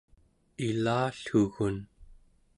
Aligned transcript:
ilallugun 0.67 1.77